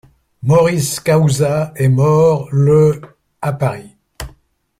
[0.41, 3.01] Maurice Kaouza est mort le
[3.39, 3.91] à Paris.